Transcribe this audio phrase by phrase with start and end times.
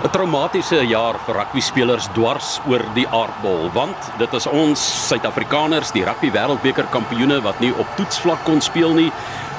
[0.00, 5.92] 'n Traumatiese jaar vir rugby spelers dwars oor die aardbol, want dit is ons Suid-Afrikaners,
[5.92, 9.12] die rugby wêreldbeker kampioene wat nie op toetsvlak kon speel nie,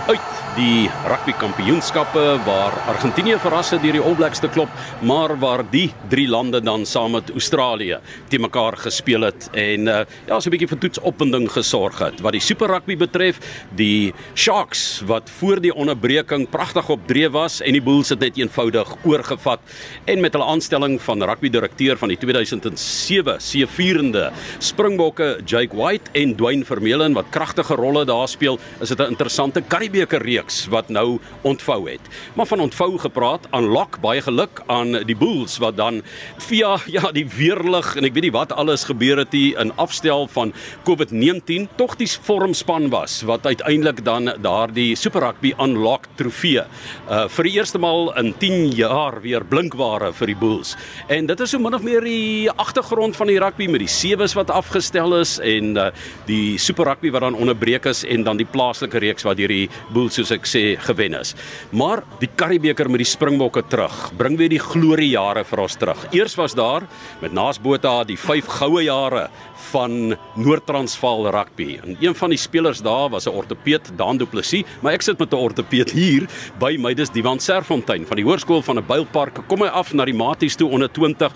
[0.07, 4.71] uit die rugby kampioenskappe waar Argentinië verras het deur die All Blacks te klop,
[5.07, 10.01] maar waar die drie lande dan saam met Australië te mekaar gespeel het en uh,
[10.27, 12.19] ja, so 'n bietjie vir toetsopwinding gesorg het.
[12.19, 13.39] Wat die Super Rugby betref,
[13.75, 18.37] die Sharks wat voor die onderbreking pragtig op dreef was en die Bulls het net
[18.37, 19.59] eenvoudig oorgevat
[20.05, 26.35] en met hulle aanstelling van rugby direkteur van die 2007 seëvierende Springbokke Jake White en
[26.35, 31.19] Dwayne Vermeulen wat kragtige rolle daar speel, is dit 'n interessante Karibeker reeks wat nou
[31.41, 32.01] ontvou het.
[32.33, 36.01] Maar van ontvou gepraat, aanlok baie geluk aan die Bulls wat dan
[36.37, 40.27] via ja, die weerlig en ek weet nie wat alles gebeur het hier in afstel
[40.31, 40.53] van
[40.87, 46.63] COVID-19 tog die vormspan was wat uiteindelik dan daardie Super Rugby aanlok trofee
[47.09, 50.75] uh vir die eerste maal in 10 jaar weer blinkware vir die Bulls.
[51.07, 54.35] En dit is so min of meer die agtergrond van die rugby met die sewes
[54.37, 55.89] wat afgestel is en uh
[56.27, 59.69] die Super Rugby wat dan onderbreek is en dan die plaaslike reeks wat deur die
[59.93, 61.35] Bulls soos ek sê gewen is.
[61.71, 66.05] Maar die Karibeker met die Springbokke terug, bring weer die gloriejare vir ons terug.
[66.11, 66.87] Eers was daar
[67.21, 69.29] met Naasbota die 5 goue jare
[69.71, 71.77] van Noord-Transvaal rugby.
[71.83, 75.19] En een van die spelers daar was 'n ortopeed, Dan Du Plessis, maar ek sit
[75.19, 76.27] met 'n ortopeed hier
[76.59, 79.47] by my dis Diwan Serfontein van die Hoërskool van 'n Builpark.
[79.47, 81.31] Kom hy af na die Maties toe onder 20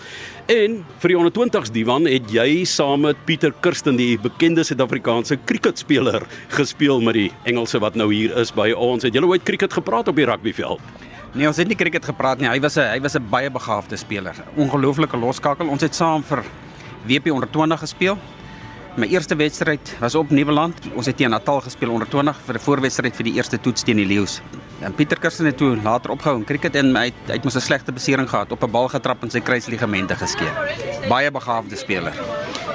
[0.46, 5.36] en vir die onder 20s Diwan het jy saam met Pieter Kirsten die bekende Suid-Afrikaanse
[5.44, 9.02] kriketspeler gespeel met die Engelse wat nou hier is by ons.
[9.02, 10.80] Het julle ooit kriket gepraat op die rugbyveld?
[11.36, 12.48] Nee, ons het nie kriket gepraat nie.
[12.48, 14.34] Hy was 'n hy was 'n baie begaafde speler.
[14.56, 15.68] Ongelooflike loskakel.
[15.68, 16.44] Ons het saam vir
[17.06, 18.18] WP onder 20 gespeel.
[18.96, 20.74] My eerste wedstryd was op Nieuweland.
[20.94, 23.96] Ons het teen Natal gespeel onder 20 vir 'n voorwedstryd vir die eerste toets teen
[23.96, 24.40] die Leeu's.
[24.80, 27.56] En Pieter Kirsten het toe later opgehou in cricket en hy het, hy het mos
[27.56, 30.52] 'n slegte besering gehad, op 'n bal getrap en sy kruisligamente geskeur.
[31.08, 32.14] Baie begaafde speler.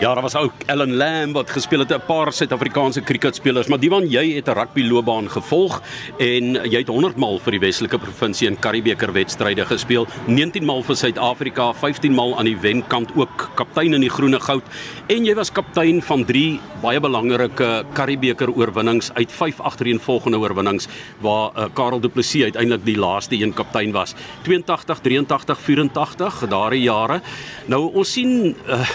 [0.01, 4.09] Ja, daar was ook Ellen Lamb wat gespeel het 'n paar Suid-Afrikaanse kriketspelers, maar Diwan
[4.09, 5.81] jy het 'n rugby loopbaan gevolg
[6.17, 10.83] en jy het 100 maal vir die Weselike provinsie in Karibeker wedstryde gespeel, 19 maal
[10.83, 14.63] vir Suid-Afrika, 15 maal aan die wenkant ook kaptein in die Groene Goud
[15.07, 20.87] en jy was kaptein van 3 baie belangrike Karibeker oorwinnings uit 5 agtereenvolgende oorwinnings
[21.19, 24.15] waar uh, Karel Du Plessis uiteindelik die laaste een kaptein was.
[24.41, 27.21] 82, 83, 84 daardie jare.
[27.65, 28.89] Nou ons sien uh,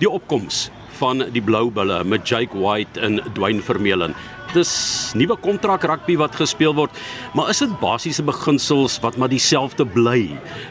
[0.00, 0.66] die opkoms
[1.00, 4.14] van die Blou Bulle met Jake White en Dwayne Vermeulen.
[4.54, 4.70] Dis
[5.18, 6.94] nuwe kontrak rugby wat gespeel word,
[7.36, 10.30] maar is dit basiese beginsels wat maar dieselfde bly?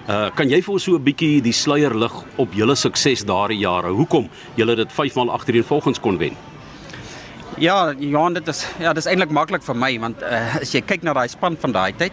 [0.10, 3.60] Uh kan jy vir ons so 'n bietjie die sluier lig op julle sukses daardie
[3.60, 3.94] jare?
[3.94, 6.38] Hoekom julle dit 5 maal agtereenvolgens kon wen?
[7.58, 11.04] Ja, Johan, dit is ja, dis eintlik maklik vir my want uh, as jy kyk
[11.04, 12.12] na daai span van daai tyd,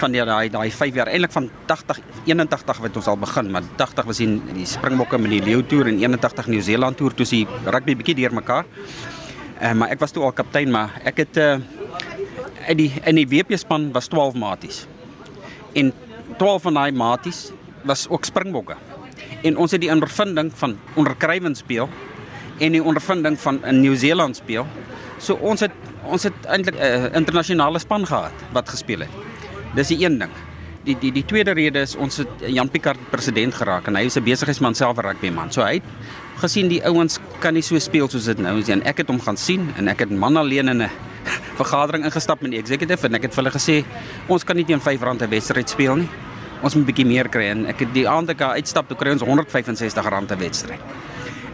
[0.00, 3.66] van die daai daai 5 jaar eintlik van 80 81 wat ons al begin, maar
[3.76, 7.26] 80 was in die Springbokke met die Leeu Tour en 81 New Zealand Tour toe
[7.26, 8.68] sie rugby bietjie deurmekaar.
[9.60, 11.52] Uh, maar ek was toe al kaptein, maar ek het uh
[12.68, 14.84] in die in die WP span was 12 maties.
[15.72, 15.92] En
[16.38, 17.50] 12 van daai maties
[17.88, 18.76] was ook Springbokke.
[19.42, 21.88] En ons het die ondervinding van onderkrywend speel
[22.60, 24.66] en die ondervinding van in Nieu-Seeland speel.
[25.18, 25.74] So ons het
[26.04, 29.29] ons het eintlik 'n uh, internasionale span gehad wat gespeel het.
[29.74, 30.32] Dis die een ding.
[30.84, 34.16] Die die die tweede rede is ons het Jan Picard president geraak en hy is
[34.16, 35.52] 'n besigheidsman self 'n rugbyman.
[35.52, 35.82] So hy het
[36.40, 38.68] gesien die ouens kan nie so speel soos dit nou is.
[38.68, 40.90] En ek het hom gaan sien en ek het man alleen in 'n
[41.60, 43.84] vergadering ingestap met die executive en ek het vir hulle gesê
[44.28, 46.08] ons kan nie teen R5 'n wedstryd speel nie.
[46.62, 49.10] Ons moet 'n bietjie meer kry en ek het die aand ek uitstap toe kry
[49.12, 50.80] ons R165 'n wedstryd.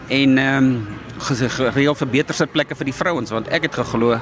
[0.09, 0.87] En ehm um,
[1.19, 4.19] gereël vir beter sitplekke vir die vrouens want ek het geglo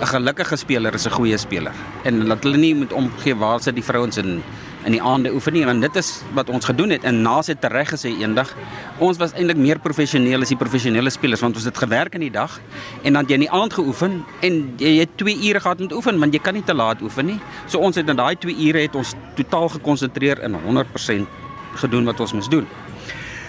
[0.00, 1.72] 'n gelukkige speler is 'n goeie speler.
[2.02, 4.42] En laat hulle nie met omgee waar sit die vrouens in
[4.84, 7.64] in die aande oefen nie want dit is wat ons gedoen het en Naas het
[7.68, 8.54] reg gesê eendag
[8.98, 12.32] ons was eintlik meer professioneel as die professionele spelers want ons het gewerk in die
[12.32, 12.60] dag
[13.02, 16.18] en dan jy in die aand geoefen en jy het 2 ure gehad met oefen
[16.18, 17.38] want jy kan nie te laat oefen nie.
[17.66, 21.28] So ons het in daai 2 ure het ons totaal gekonsentreer in 100%
[21.74, 22.66] gedoen wat ons moes doen.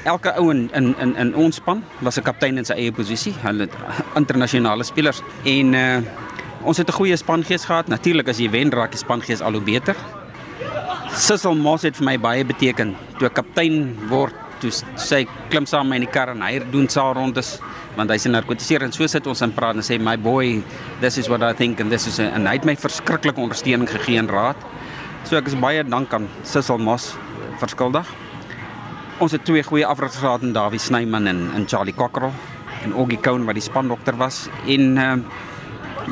[0.03, 3.33] Elke ou in in in in ons span was 'n kaptein in sy eie posisie.
[3.41, 3.69] Hulle
[4.15, 6.01] internasionale spelers en uh
[6.63, 7.87] ons het 'n goeie spangees gehad.
[7.87, 9.95] Natuurlik as jy wen raak die spangees al hoe beter.
[11.11, 12.95] Sissel Moss het vir my baie beteken.
[13.19, 16.59] Toe ek kaptein word, toe sy klim saam met my in die kar en hy
[16.71, 17.59] doen saal rondes
[17.97, 20.63] want hy's 'n narkotiseer en so sit ons en praat en sê my boy,
[21.01, 23.89] this is what I think and this is a, en hy het my verskriklike ondersteuning
[23.89, 24.55] gegee en raad.
[25.25, 27.15] So ek is baie dank aan Sissel Moss
[27.59, 28.07] verskuldig.
[29.19, 32.31] Ons het twee goeie afrigters gehad in Dawie Snyman en en Charlie Cockerell
[32.83, 35.17] en Oggie Cowan wat die spandokter was en uh,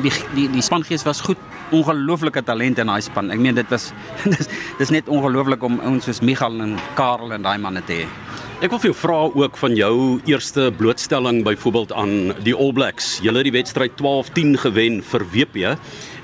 [0.02, 1.38] die die die spangees was goed
[1.70, 3.30] ongelooflike talent in daai span.
[3.30, 3.92] Ek meen dit was
[4.34, 8.08] dis dis net ongelooflik om ouens soos Michael en Karel en daai manne te hê.
[8.60, 9.94] Ek wil vir jou vra ook van jou
[10.28, 13.14] eerste blootstelling byvoorbeeld aan die All Blacks.
[13.24, 15.62] Julle het die wedstryd 12-10 gewen vir WP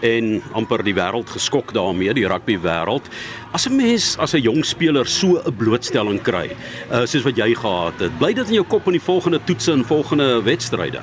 [0.04, 3.08] en amper die wêreld geskok daarmee, die rugby wêreld.
[3.56, 6.52] As 'n mens as 'n jong speler so 'n blootstelling kry,
[6.92, 9.72] uh, soos wat jy gehad het, bly dit in jou kop in die volgende toetse
[9.72, 11.00] en volgende wedstryde?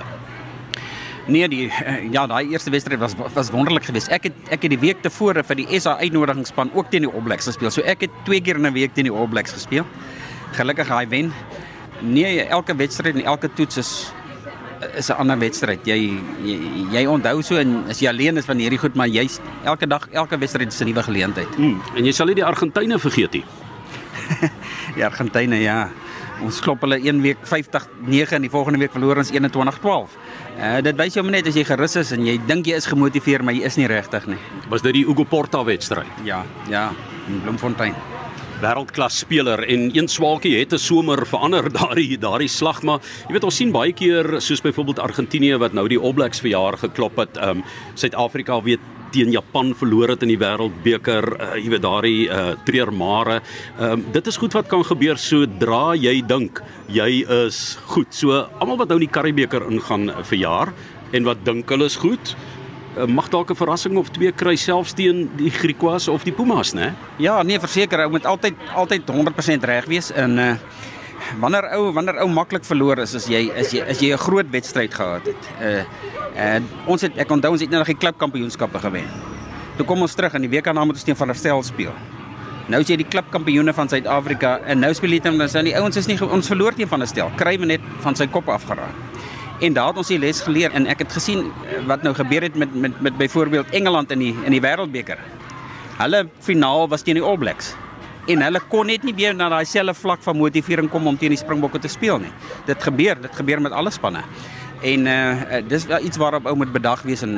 [1.28, 1.72] Nee, die
[2.12, 4.12] ja, daai eerste wedstryd was was wonderlik geweest.
[4.12, 7.24] Ek het ek het die week tevore vir die SA uitnodigingsspan ook teen die All
[7.24, 7.72] Blacks gespeel.
[7.72, 9.86] So ek het twee keer in 'n week teen die All Blacks gespeel
[10.54, 11.32] gelukkig hy wen.
[12.02, 14.12] Nee, elke wedstryd en elke toets is
[15.00, 15.80] is 'n ander wedstryd.
[15.86, 16.58] Jy, jy
[16.92, 20.08] jy onthou so en as jy alleen is van hierdie goed, maar jy's elke dag
[20.12, 21.56] elke wedstryd is 'n nuwe geleentheid.
[21.56, 21.82] Hmm.
[21.96, 23.46] En jy sal nie die Argentyne vergeet nie.
[24.96, 25.90] die Argentyne, ja.
[26.42, 30.18] Ons klop hulle een week 50-9 en die volgende week verloor ons 21-12.
[30.58, 33.44] Uh, dit wys jou net as jy gerus is en jy dink jy is gemotiveer,
[33.44, 34.40] maar jy is nie regtig nie.
[34.70, 36.10] Was dit die Ugo Porta wedstryd?
[36.26, 36.90] Ja, ja,
[37.28, 37.96] in Bloemfontein
[38.64, 43.44] wêreldklas speler en een swaalkie het 'n somer verander daardie daardie slag maar jy weet
[43.44, 47.18] ons sien baie keer soos byvoorbeeld Argentinië wat nou die All Blacks vir jaar geklop
[47.18, 47.64] het ehm um,
[47.96, 48.80] Suid-Afrika weet
[49.14, 54.08] teen Japan verloor het in die wêreldbeker uh, jy weet daardie uh, treurmare ehm um,
[54.16, 58.92] dit is goed wat kan gebeur sodra jy dink jy is goed so almal wat
[58.92, 60.74] nou in die Karibeker ingaan vir jaar
[61.14, 62.36] en wat dink hulle is goed
[62.94, 66.74] Eh, mag dalk 'n verrassing of twee kry selfs teen die Griquas of die Pumas,
[66.74, 66.94] né?
[67.18, 70.56] Ja, nee, verseker, ou moet altyd altyd 100% reg wees in uh
[71.40, 74.50] wanneer ou wanneer ou maklik verloor is as jy as jy as jy 'n groot
[74.52, 75.44] wedstryd gehad het.
[75.62, 75.84] Uh
[76.36, 79.06] en ons het ek onthou ons het net die klubkampioenskappe gewen.
[79.78, 81.94] Toe kom ons terug in die week daarna moet ons teen van der Stel speel.
[82.68, 85.98] Nou is jy die klubkampioene van Suid-Afrika en nou speel jy teen dan die ouens
[85.98, 87.32] is nie ons verloor teen van der Stel.
[87.36, 88.96] Kry we net van sy kop afgeraak.
[89.60, 92.42] En daar het ons die les geleer en ek het gesien eh, wat nou gebeur
[92.42, 95.20] het met met met byvoorbeeld Engeland in die in die Wêreldbeker.
[95.98, 97.76] Hulle finaal was teen die All Blacks.
[98.32, 101.34] En hulle kon net nie weer na daai selfde vlak van motivering kom om teen
[101.36, 102.32] die Springbokke te speel nie.
[102.70, 104.24] Dit gebeur, dit gebeur met alle spanne.
[104.84, 107.36] En uh dis wel iets waarop ou moet bedag wees en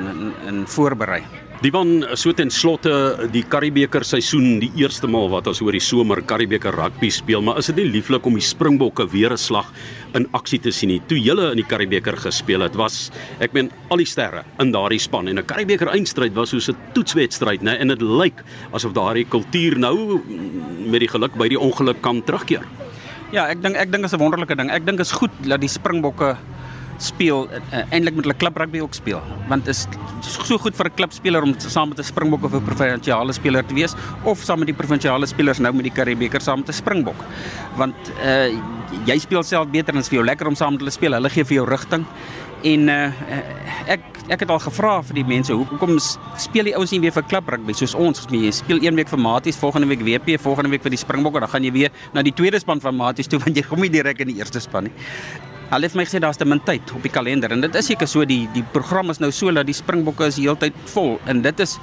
[0.47, 1.23] in voorberei.
[1.63, 5.81] Die van so ten slotte die Karibeker seisoen, die eerste maal wat ons oor die
[5.81, 9.71] somer Karibeker rugby speel, maar is dit nie lieflik om die Springbokke weer 'n slag
[10.15, 11.01] in aksie te sien nie.
[11.09, 13.09] Toe julle in die Karibeker gespeel het, was
[13.43, 16.77] ek meen al die sterre in daardie span en 'n Karibeker eindstryd was soos 'n
[16.93, 17.77] toetswedstryd, né?
[17.79, 20.21] En dit lyk asof daardie kultuur nou
[20.87, 22.65] met die geluk by die ongeluk kan terugkeer.
[23.31, 24.71] Ja, ek dink ek dink is 'n wonderlike ding.
[24.71, 26.37] Ek dink is goed dat die Springbokke
[26.97, 29.21] speel uh, eintlik met hulle klub rugby ook speel.
[29.49, 29.85] Want is
[30.21, 33.73] so goed vir 'n klubspeler om saam met 'n Springbok of 'n provinsiale speler te
[33.73, 37.23] wees of saam met die provinsiale spelers nou met die Karibeker saam met 'n Springbok.
[37.75, 38.47] Want uh,
[39.05, 41.13] jy speel self beter en dit is vir jou lekker om saam met hulle speel.
[41.13, 42.05] Hulle gee vir jou rigting.
[42.63, 43.11] En uh,
[43.87, 45.99] ek ek het al gevra vir die mense hoekom
[46.41, 48.25] speel die ouens nie weer vir klub rugby soos ons?
[48.31, 51.49] Jy speel een week vir Maties volgende week WP volgende week vir die Springbokke dan
[51.49, 54.19] gaan jy weer na die tweede span van Maties toe want jy kom nie direk
[54.25, 54.95] in die eerste span nie
[55.65, 58.09] Hulle het my gesê daar's te min tyd op die kalender en dit is seker
[58.09, 61.63] so die die program is nou so dat die Springbokke is heeltyd vol en dit
[61.65, 61.79] is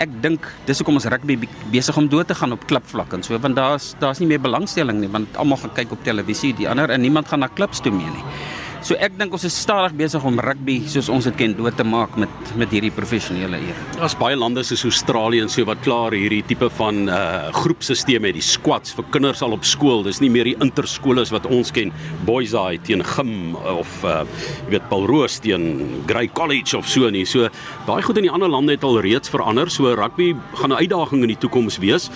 [0.00, 1.36] ek dink dis hoekom ons rugby
[1.72, 5.00] besig om dood te gaan op klipvlak en so want daar's daar's nie meer belangstelling
[5.00, 7.92] nie want almal gaan kyk op televisie die ander en niemand gaan na klips toe
[7.92, 8.24] meer nie.
[8.86, 11.82] So ek dink ons is stadig besig om rugby soos ons dit ken dood te
[11.82, 13.80] maak met met hierdie professionele eer.
[13.96, 18.36] Daar's baie lande soos Australië en so wat klaar hierdie tipe van uh groepstelsel het,
[18.38, 20.04] die squads vir kinders al op skool.
[20.06, 21.90] Dis nie meer die interskole wat ons ken,
[22.28, 24.22] Boys High teen Gim of uh
[24.68, 25.66] jy weet Paul Roos teen
[26.06, 27.24] Grey College of so nie.
[27.26, 27.50] So
[27.88, 29.66] daai goed in die ander lande het al reeds verander.
[29.66, 30.30] So rugby
[30.62, 32.06] gaan 'n uitdaging in die toekoms wees.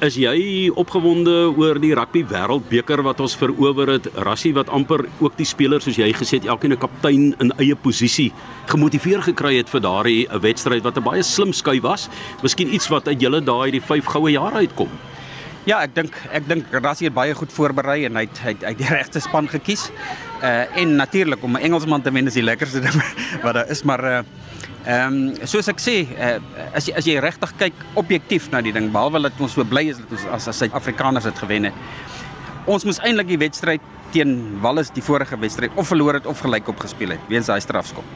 [0.00, 4.06] Is jy opgewonde oor die rugby wêreldbeker wat ons verower het?
[4.24, 7.76] Rassie wat amper ook die spelers soos jy gesê het, elkeen 'n kaptein in eie
[7.76, 8.32] posisie
[8.72, 12.08] gemotiveer gekry het vir daardie wedstryd wat 'n baie slim skuif was.
[12.42, 14.88] Miskien iets wat uit julle daai die 5 goue jare uitkom.
[15.66, 18.78] Ja, ek dink ek dink Rassie het baie goed voorberei en hy het hy het
[18.78, 19.90] die regte span gekies.
[20.42, 23.02] Uh en natuurlik om 'n Engelsman te wen is die lekkerste ding
[23.44, 24.22] wat daar is, maar uh
[24.88, 26.38] Ehm um, soos ek sê, uh,
[26.72, 29.82] as jy as jy regtig kyk objektief na die ding, behalwe dat ons so bly
[29.92, 31.74] is dat ons as as Suid-Afrikaners dit gewen het.
[32.64, 33.84] Ons moes eintlik die wedstryd
[34.14, 34.32] teen
[34.64, 38.06] Wallis die vorige wedstryd of verloor het of gelyk op gespeel het weens daai strafskop.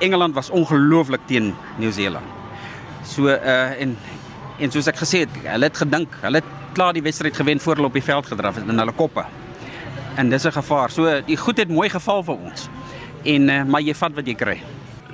[0.00, 2.24] Engeland was ongelooflik teen Nieu-Seeland.
[3.04, 3.92] So uh en
[4.56, 7.76] en soos ek gesê het, hulle het gedink, hulle het klaar die wedstryd gewen voor
[7.76, 9.26] hulle op die veld gedraf het in hulle koppe.
[10.16, 10.90] En dis 'n gevaar.
[10.90, 12.68] So die goed het mooi geval vir ons.
[13.24, 14.58] En uh, maar jy vat wat jy kry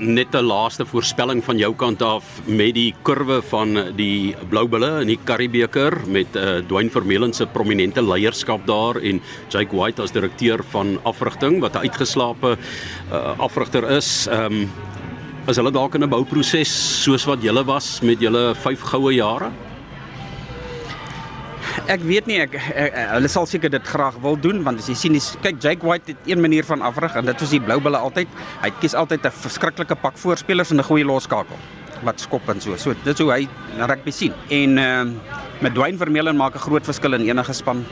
[0.03, 5.01] net 'n laaste voorspelling van jou kant af met die kurwe van die Blou Bulle
[5.01, 10.13] in die Karibeker met uh, Dwayne Vermeulen se prominente leierskap daar en Jake White as
[10.13, 12.57] direkteur van afrigting wat 'n uitgeslaapte
[13.13, 14.27] uh, afrigter is.
[14.27, 14.71] Ehm um,
[15.49, 19.51] Is hulle dalk in 'n bouproses soos wat julle was met julle 5 goue jare?
[21.93, 24.87] Ek weet nie ek, ek, ek hulle sal seker dit graag wil doen want as
[24.89, 27.61] jy sien dis kyk Jake White het een manier van afrig en dit was die
[27.61, 28.31] blou bulle altyd.
[28.63, 31.59] Hy kies altyd 'n verskriklike pak voorspelers en 'n goeie loskakel
[32.03, 32.77] wat skop en so.
[32.77, 34.33] So dit is hoe hy rugby sien.
[34.49, 37.85] En ehm uh, met Dwayne Vermeulen maak 'n groot verskil in enige span.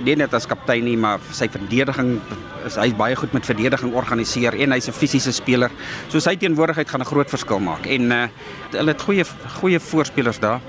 [0.00, 2.20] Nie net as kaptein nie, maar sy verdediging
[2.64, 5.70] is hy's baie goed met verdediging organiseer en hy's 'n fisiese speler.
[6.08, 7.86] So sy teenwoordigheid gaan 'n groot verskil maak.
[7.86, 8.28] En uh,
[8.70, 9.24] hulle het goeie
[9.60, 10.60] goeie voorspelers daar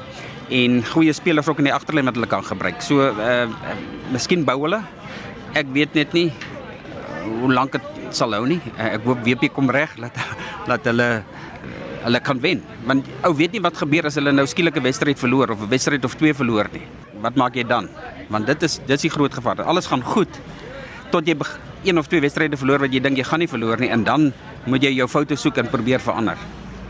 [0.49, 2.81] en goeie spelers ook in die agterlyn wat hulle kan gebruik.
[2.81, 3.77] So uh, uh
[4.11, 4.81] miskien bou hulle.
[5.57, 6.29] Ek weet net nie
[7.23, 8.59] hoe lank dit sal hou nie.
[8.77, 10.19] Uh, ek hoop WP kom reg dat
[10.67, 11.09] dat hulle
[12.03, 12.63] hulle kan wen.
[12.87, 15.69] Want ou weet nie wat gebeur as hulle nou skielik 'n wedstryd verloor of 'n
[15.69, 16.83] wedstryd of twee verloor nie.
[17.21, 17.87] Wat maak jy dan?
[18.27, 19.63] Want dit is dit is die groot gevaar.
[19.63, 20.31] Alles gaan goed
[21.11, 21.37] tot jy
[21.83, 24.31] een of twee wedstryde verloor wat jy dink jy gaan nie verloor nie en dan
[24.65, 26.37] moet jy jou foute soek en probeer verander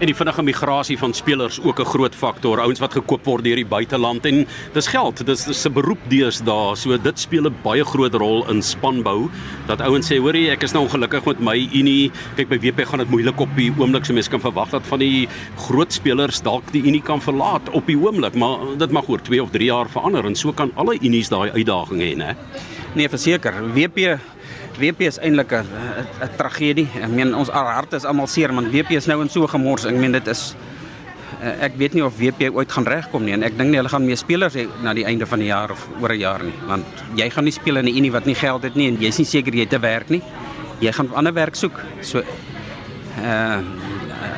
[0.04, 2.60] en die vinnige migrasie van spelers ook 'n groot faktor.
[2.60, 5.26] Ouens wat gekoop word deur die buiteland en dis geld.
[5.26, 6.76] Dis dis 'n beroep deesdae.
[6.76, 9.30] So dit speel 'n baie groot rol in spanbou.
[9.68, 12.12] Dat ouens sê, "Hoerie, ek is nou ongelukkig met my Unie.
[12.36, 14.06] Kyk by WP gaan dit moeilik op die oomblik.
[14.06, 17.86] So mense kan verwag dat van die groot spelers dalk die Unie kan verlaat op
[17.88, 20.98] die oomblik, maar dit mag oor 2 of 3 jaar verander en so kan alle
[21.02, 22.36] Unies daai uitdaging hê, né?
[22.96, 23.54] Nee, verseker.
[23.74, 24.20] WP
[24.80, 25.66] WP is eintlik 'n
[26.22, 26.88] 'n tragedie.
[27.02, 29.86] Ek meen ons harte is almal seer, want WP is nou in so gemors.
[29.86, 30.56] Ek meen dit is
[31.42, 33.90] eh, ek weet nie of WP ooit gaan regkom nie en ek dink nie hulle
[33.90, 36.54] gaan meer spelers hê na die einde van die jaar of oor 'n jaar nie,
[36.68, 39.18] want jy gaan nie speel in 'n unie wat nie geld het nie en jy's
[39.18, 40.22] nie seker jy te werk nie.
[40.80, 41.80] Jy gaan ander werk soek.
[42.02, 42.24] So uh
[43.24, 43.62] eh,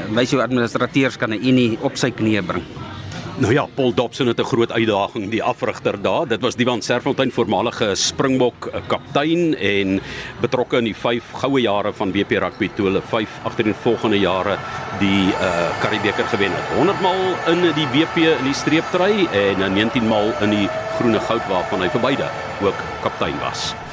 [0.09, 2.84] wys jou administrateurs kan 'n unie op sy knieë bring.
[3.35, 6.27] Nou ja, Paul Dobson het 'n groot uitdaging, die afrigter daar.
[6.27, 10.01] Dit was Divan Serfontein, voormalige Springbok eh, kaptein en
[10.39, 14.19] betrokke in die 5 goue jare van WP rugby toe hulle 5 agter in volgende
[14.19, 14.57] jare
[14.99, 16.75] die uh eh, Karibeker gewen het.
[16.75, 21.47] 100 maal in die WP in die streeptry en 19 maal in die groene goud
[21.47, 22.29] waarvan hy vir beide
[22.61, 23.84] ook kaptein was.